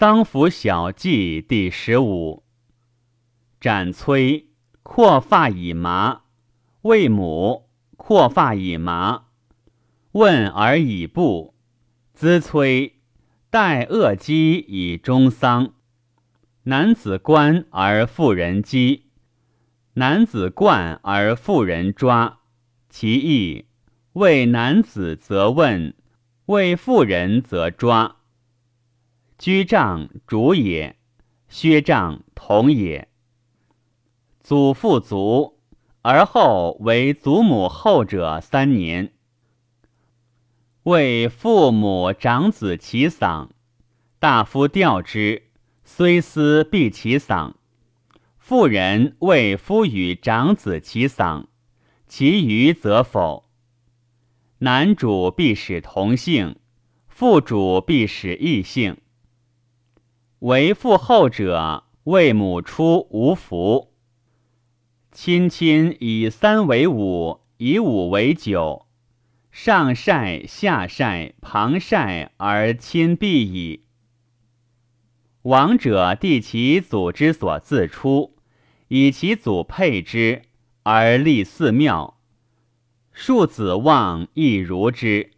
[0.00, 2.44] 丧服小记第十五。
[3.60, 4.46] 斩崔
[4.84, 6.20] 阔发以麻，
[6.82, 9.24] 为母阔发以麻，
[10.12, 11.56] 问而以布。
[12.14, 13.00] 资崔
[13.50, 15.72] 待恶积以终丧。
[16.62, 19.06] 男子冠而妇人击，
[19.94, 22.38] 男子冠而妇人抓。
[22.88, 23.64] 其义
[24.12, 25.92] 为男子则问，
[26.46, 28.17] 为妇人则抓。
[29.38, 30.96] 居杖主也，
[31.48, 33.06] 薛杖同也。
[34.40, 35.60] 祖父卒，
[36.02, 39.12] 而后为祖母后者三年。
[40.82, 43.52] 为父母长子其丧，
[44.18, 45.44] 大夫吊之，
[45.84, 47.54] 虽思必其丧。
[48.38, 51.46] 妇人为夫与长子其丧，
[52.08, 53.48] 其余则否。
[54.58, 56.56] 男主必使同姓，
[57.06, 58.96] 妇主必使异姓。
[60.40, 63.92] 为父后者，为母出无福。
[65.10, 68.86] 亲亲以三为五，以五为九，
[69.50, 73.82] 上善下善旁善而亲必矣。
[75.42, 78.36] 亡者弟其祖之所自出，
[78.86, 80.42] 以其祖配之
[80.84, 82.16] 而立寺庙，
[83.12, 85.32] 庶子望亦如之。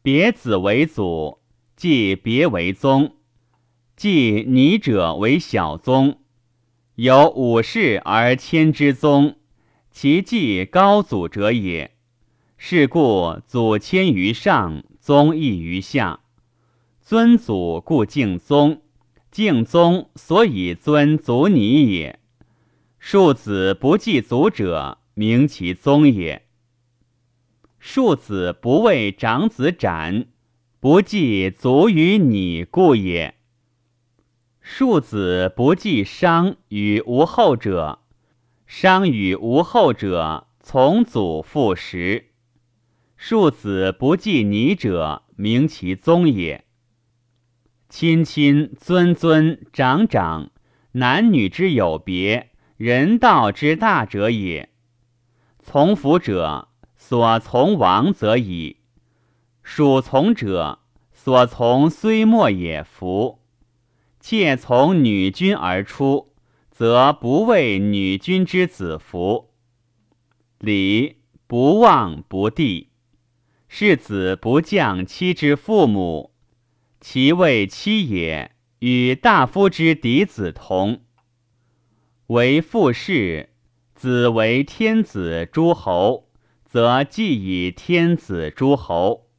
[0.00, 1.40] 别子为祖，
[1.76, 3.17] 即别为宗。
[3.98, 6.20] 即拟者为小宗，
[6.94, 9.34] 有五世而迁之宗，
[9.90, 11.96] 其继高祖者也。
[12.56, 16.20] 是故祖迁于上，宗义于下。
[17.00, 18.82] 尊祖故敬宗，
[19.32, 22.20] 敬宗所以尊祖拟也。
[23.00, 26.46] 庶子不继祖者，明其宗也。
[27.80, 30.28] 庶子不为长子斩，
[30.78, 33.34] 不继祖与拟故也。
[34.70, 38.00] 庶子不继商与无后者，
[38.66, 42.32] 商与无后者从祖父时。
[43.16, 46.66] 庶子不继尼者，明其宗也。
[47.88, 50.50] 亲亲尊尊长长，
[50.92, 54.68] 男女之有别，人道之大者也。
[55.60, 58.76] 从服者，所从亡则已；
[59.62, 60.80] 属从者，
[61.14, 63.38] 所从虽莫也服。
[64.30, 66.34] 妾从女君而出，
[66.70, 69.54] 则不为女君之子服。
[70.58, 72.90] 礼不忘不弟，
[73.68, 76.34] 是子不降妻之父母，
[77.00, 78.50] 其为妻也，
[78.80, 81.00] 与大夫之嫡子同。
[82.26, 83.48] 为父氏，
[83.94, 86.28] 子为天子诸侯，
[86.66, 89.30] 则继以天子诸侯，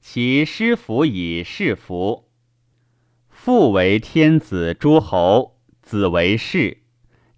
[0.00, 2.23] 其师服以是服。
[3.44, 6.78] 父为天子诸侯，子为士，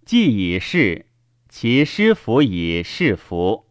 [0.05, 1.07] 既以士，
[1.49, 3.65] 其师服以士服。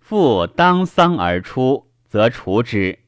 [0.00, 2.98] 父当丧而出，则除之。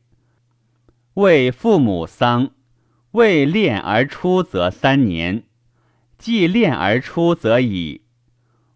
[1.15, 2.53] 为父母丧，
[3.11, 5.43] 为练而出，则三年；
[6.17, 8.03] 既练而出，则已；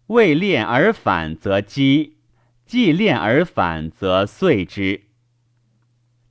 [0.07, 2.17] 未练而反，则积；
[2.65, 5.03] 既练而反，则岁之。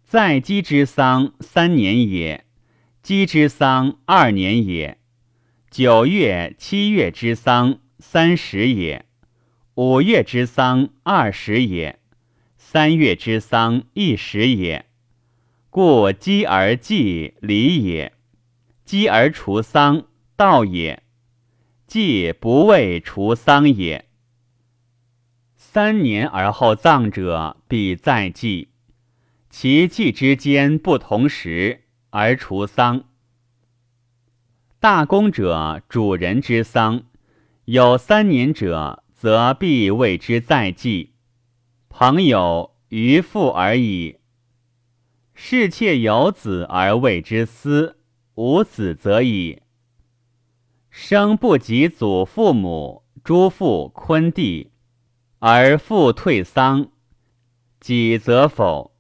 [0.05, 2.46] 在积之丧，三年也。
[3.07, 4.99] 鸡之丧二年也，
[5.71, 9.07] 九月、七月之丧三十也，
[9.77, 12.01] 五月之丧二十也，
[12.59, 14.87] 三月之丧一十也。
[15.71, 18.13] 故积而祭礼也，
[18.85, 21.05] 积而除丧道也，
[21.87, 24.07] 祭不为除丧也。
[25.55, 28.71] 三年而后葬者，必再祭，
[29.49, 31.86] 其祭之间不同时。
[32.19, 33.05] 而除丧，
[34.81, 37.03] 大功者主人之丧，
[37.67, 41.13] 有三年者，则必为之再祭。
[41.91, 44.17] 朋友于父而已。
[45.35, 47.99] 侍妾有子而为之思，
[48.37, 49.61] 无子则已。
[50.89, 54.71] 生不及祖父母，诸父坤弟，
[55.41, 56.91] 而父退丧，
[57.79, 58.96] 己则否？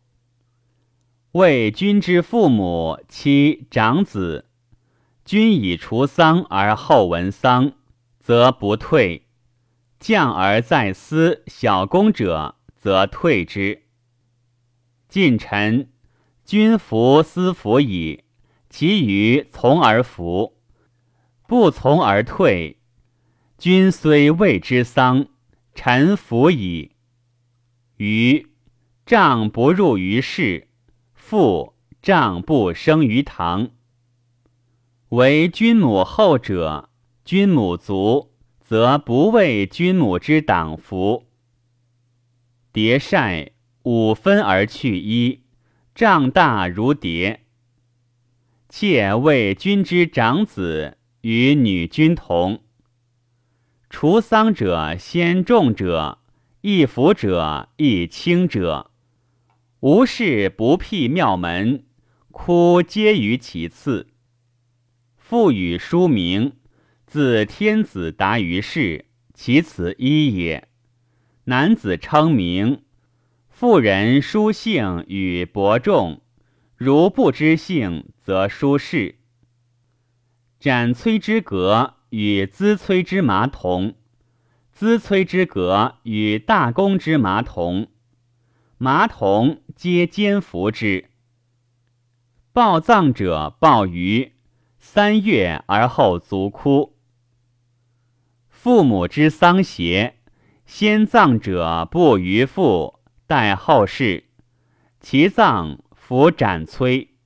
[1.36, 4.46] 为君之父母妻长子，
[5.22, 7.72] 君以除丧而后闻丧，
[8.18, 9.24] 则不退；
[10.00, 13.82] 降而在思小功者，则退之。
[15.10, 15.90] 近臣，
[16.42, 18.24] 君服思服矣，
[18.70, 20.56] 其余从而服，
[21.46, 22.78] 不从而退。
[23.58, 25.26] 君虽未之丧，
[25.74, 26.92] 臣服矣。
[27.98, 28.46] 余
[29.04, 30.68] 杖不入于室。
[31.28, 33.70] 父丈不生于堂，
[35.08, 36.88] 为君母后者，
[37.24, 38.30] 君母足，
[38.60, 41.24] 则不为君母之党服。
[42.70, 43.50] 蝶晒
[43.82, 45.40] 五分而去一，
[45.96, 47.40] 丈大如蝶。
[48.68, 52.62] 妾为君之长子，与女君同。
[53.90, 56.20] 除丧者先重者，
[56.60, 58.92] 易服者易轻者。
[59.80, 61.84] 无事不辟庙门，
[62.32, 64.08] 哭皆于其次。
[65.18, 66.54] 父与书名，
[67.06, 70.68] 自天子达于世，其此一也。
[71.44, 72.84] 男子称名，
[73.50, 76.22] 妇人书姓与伯仲。
[76.74, 79.16] 如不知姓，则书事。
[80.58, 83.94] 斩崔之革与资崔之麻同，
[84.72, 87.88] 资崔之革与大公之麻同，
[88.78, 91.10] 麻童皆奸服之。
[92.52, 94.32] 报葬者报于
[94.78, 96.96] 三月而后卒哭。
[98.48, 100.16] 父母之丧邪，
[100.64, 104.24] 先葬者不于父，待后事，
[105.00, 105.78] 其葬。
[106.06, 107.16] 服斩崔，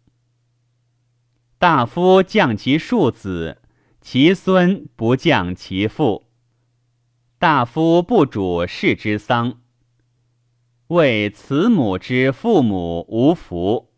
[1.58, 3.60] 大夫降其庶子，
[4.00, 6.30] 其孙不降其父。
[7.38, 9.60] 大夫不主事之丧，
[10.90, 13.92] 为慈母之父母无福。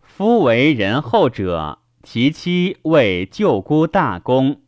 [0.00, 4.60] 夫为人后者，其妻为舅姑大公。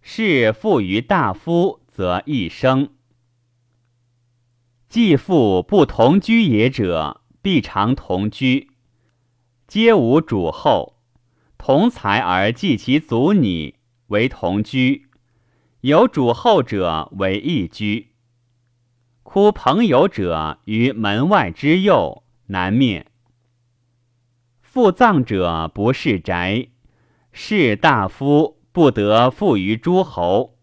[0.00, 2.88] 是父于大夫，则一生。
[4.88, 7.20] 继父不同居也者。
[7.42, 8.70] 必常同居，
[9.66, 10.96] 皆无主后，
[11.58, 13.74] 同财而继其祖女
[14.06, 15.02] 为同居；
[15.82, 18.13] 有主后者为异居。
[19.24, 23.06] 哭朋友者于门外之右，难免。
[24.60, 26.68] 父葬者不是宅，
[27.32, 30.58] 士大夫不得附于诸侯。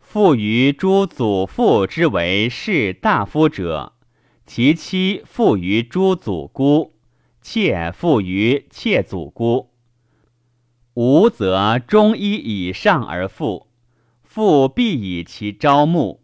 [0.00, 3.92] 附于诸祖父之为士大夫者。
[4.46, 6.96] 其妻附于诸祖姑，
[7.40, 9.70] 妾附于妾祖姑。
[10.94, 13.68] 无则中医以上而附，
[14.22, 16.23] 父必以其招募。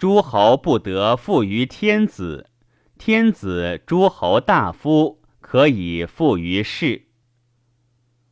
[0.00, 2.48] 诸侯不得附于天子，
[2.96, 7.08] 天子诸侯大夫可以附于士。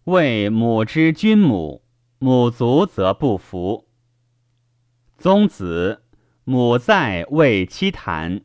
[0.05, 1.83] 为母之君母，
[2.21, 3.87] 母族则不服。
[5.19, 6.05] 宗子
[6.45, 8.41] 母在为妻谈。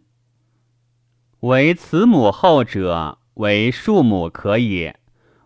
[1.39, 4.97] 为慈母后者，为庶母可也；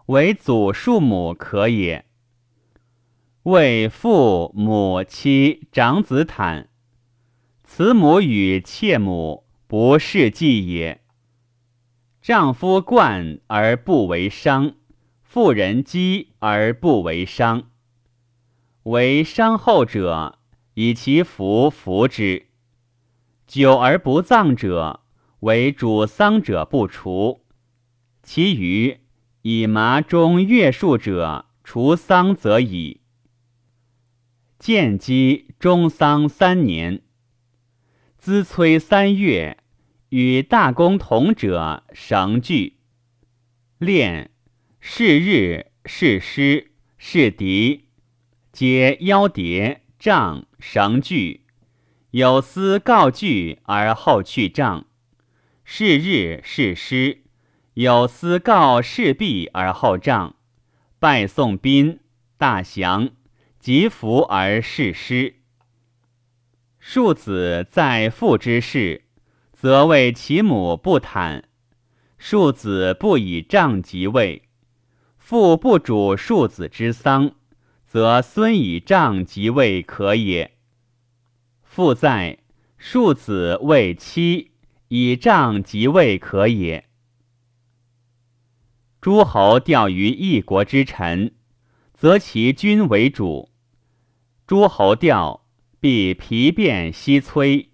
[0.08, 2.06] 为祖庶母可也。
[3.44, 6.70] 为父母妻长子坦，
[7.70, 11.02] 慈母与妾母不是继也。
[12.22, 14.74] 丈夫冠而不为伤，
[15.22, 17.70] 妇人饥而不为伤。
[18.84, 20.40] 为伤后者，
[20.76, 22.46] 以其服服之；
[23.46, 25.02] 久而不葬者。
[25.42, 27.44] 为主丧者不除，
[28.24, 29.02] 其余
[29.44, 33.02] 以麻中月数者除丧则已。
[34.58, 37.04] 见机终丧三年，
[38.28, 39.58] 资催三月，
[40.10, 42.74] 与大公同者绳具，
[43.78, 44.32] 练
[44.82, 47.86] 是日是师是敌，
[48.52, 51.46] 皆腰叠杖绳具，
[52.12, 54.88] 有司告具而后去杖。
[55.64, 57.24] 是日是师，
[57.76, 60.36] 有司告事毕而后杖，
[61.00, 62.02] 拜送宾
[62.38, 63.12] 大祥，
[63.58, 65.36] 及服而事师。
[66.90, 69.04] 庶子在父之事，
[69.52, 71.44] 则为其母不坦；
[72.18, 74.44] 庶子不以杖即位，
[75.18, 77.32] 父不主庶子之丧，
[77.86, 80.56] 则孙以杖即位可也。
[81.62, 82.38] 父在，
[82.78, 84.52] 庶子为妻。
[84.88, 86.88] 以杖即位可也。
[89.02, 91.36] 诸侯调于一国之臣，
[91.94, 93.52] 则其君为主。
[94.48, 95.46] 诸侯调，
[95.80, 97.68] 必疲变息摧。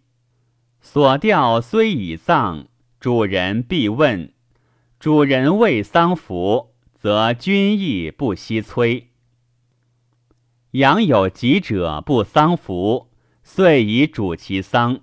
[0.81, 2.65] 所钓虽已葬，
[2.99, 4.33] 主人必问。
[4.99, 9.05] 主人未丧服，则君亦不惜摧。
[10.71, 13.09] 养有疾者不丧服，
[13.43, 15.01] 遂以主其丧。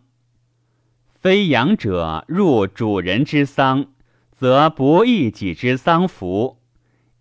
[1.12, 3.92] 非养者入主人之丧，
[4.32, 6.56] 则不义己之丧服；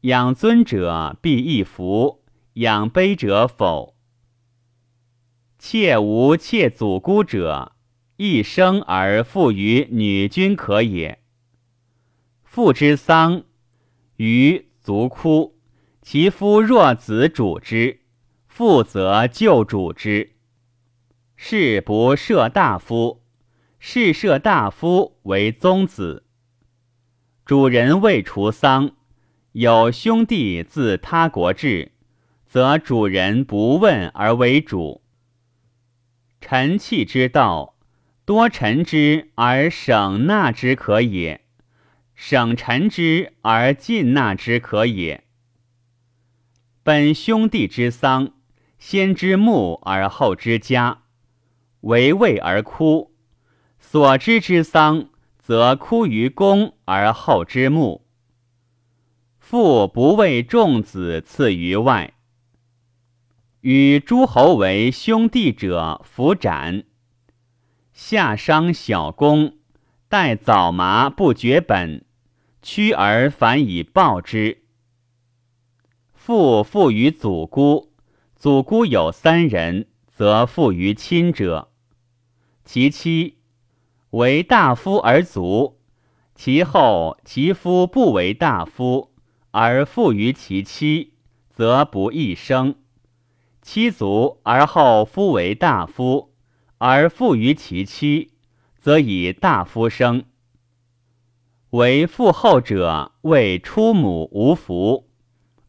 [0.01, 3.95] 养尊者必义服，养卑者否。
[5.59, 7.73] 妾无妾祖姑者，
[8.15, 11.19] 一生而复于女君可也。
[12.45, 13.43] 父之丧，
[14.15, 15.59] 余族哭，
[16.01, 17.99] 其夫若子主之，
[18.47, 20.31] 父则救主之。
[21.35, 23.21] 士不涉大夫，
[23.79, 26.23] 士涉大夫为宗子。
[27.45, 28.91] 主人未除丧，
[29.51, 31.91] 有兄弟自他国至，
[32.45, 35.01] 则主人不问而为主。
[36.41, 37.75] 臣弃之道，
[38.25, 41.41] 多臣之而省纳之可也，
[42.15, 45.25] 省臣之而尽纳之可也。
[46.81, 48.33] 本兄弟之丧，
[48.77, 51.03] 先知墓而后知家。
[51.81, 53.13] 为畏而哭，
[53.79, 58.05] 所知之丧，则哭于公而后之墓。
[59.39, 62.13] 父不为众子赐于外。
[63.61, 66.85] 与诸侯为兄弟者，弗斩。
[67.91, 69.57] 夏商小公，
[70.07, 72.05] 待早麻不绝本，
[72.61, 74.63] 屈而反以报之。
[76.13, 77.91] 父父于祖姑，
[78.37, 81.69] 祖姑有三人，则父于亲者。
[82.63, 83.39] 其妻
[84.11, 85.81] 为大夫而卒，
[86.33, 89.11] 其后其夫不为大夫
[89.51, 91.15] 而富于其妻，
[91.49, 92.75] 则不易生；
[93.71, 96.33] 妻卒而后夫为大夫
[96.79, 98.31] 而富于其妻，
[98.79, 100.23] 则以大夫生。
[101.69, 105.07] 为父后者，为出母无福，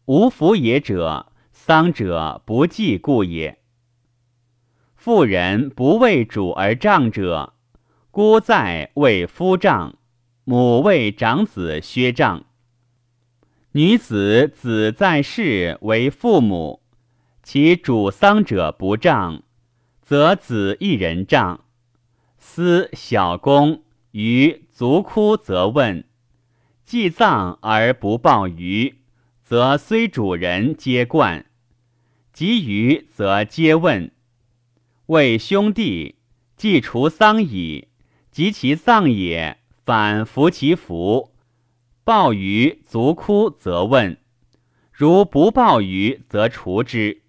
[0.07, 3.59] 无福也者，丧者不祭故也。
[4.95, 7.53] 妇人不为主而丈者，
[8.11, 9.99] 姑在为夫丈，
[10.45, 12.47] 母为长子薛丈。
[13.73, 16.80] 女子子在世为父母，
[17.53, 19.43] 其主丧者不丈，
[20.03, 21.65] 则子一人丈。
[22.39, 26.05] 思小公于足哭则问，
[26.85, 28.99] 祭葬而不报于，
[29.43, 31.47] 则虽主人皆冠；
[32.33, 34.13] 及于则皆问。
[35.07, 36.21] 为兄弟，
[36.57, 37.89] 既除丧矣，
[38.31, 41.33] 及其葬也，反服其服。
[42.05, 44.19] 报于足哭，则问；
[44.93, 47.20] 如不报于，则除之。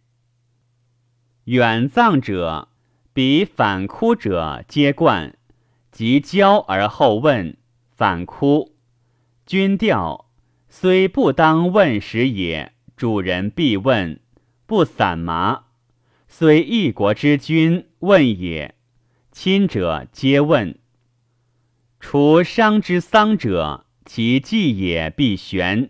[1.46, 2.70] 远葬者，
[3.14, 5.36] 彼反哭者皆冠，
[5.92, 7.58] 即交而后问，
[7.96, 8.76] 反哭。
[9.46, 10.30] 君调
[10.70, 14.20] 虽不当问时也，主人必问，
[14.68, 15.64] 不散麻。
[16.28, 18.76] 虽一国之君问也，
[19.32, 20.78] 亲者皆问。
[22.00, 25.90] 除伤之丧者，其祭也必悬；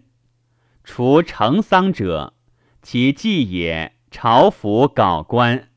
[0.84, 2.34] 除成丧者，
[2.82, 5.70] 其祭也朝服缟冠。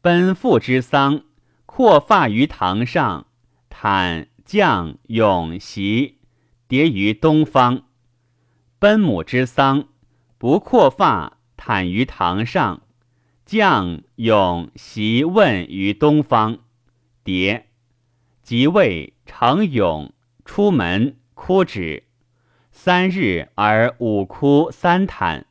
[0.00, 1.22] 奔父之丧，
[1.66, 3.28] 阔发于堂上，
[3.70, 6.18] 坦将永袭，
[6.66, 7.84] 叠于东方。
[8.80, 9.86] 奔母之丧，
[10.36, 11.38] 不阔发。
[11.56, 12.82] 坦于堂上，
[13.44, 16.58] 将永袭问于东方。
[17.24, 17.64] 迭
[18.42, 20.12] 即位成勇，
[20.44, 22.04] 出门哭止
[22.70, 25.46] 三日而五哭三坦。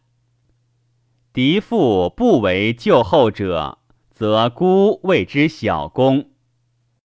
[1.38, 3.78] 敌父不为救后者，
[4.12, 6.32] 则孤谓之小公。